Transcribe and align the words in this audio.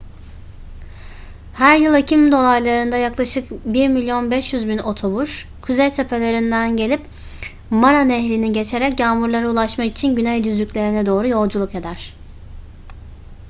her 1.53 1.77
yıl 1.77 1.93
ekim 1.93 2.31
dolaylarında 2.31 2.97
yaklaşık 2.97 3.51
1,5 3.51 3.67
milyon 4.65 4.77
otobur 4.77 5.47
kuzey 5.61 5.91
tepelerinden 5.91 6.77
gelip 6.77 7.01
mara 7.69 8.03
nehrini 8.03 8.51
geçerek 8.51 8.99
yağmurlara 8.99 9.49
ulaşmak 9.51 9.87
için 9.87 10.15
güney 10.15 10.43
düzlüklerine 10.43 11.05
doğru 11.05 11.27
yolculuk 11.27 11.75
eder 11.75 12.13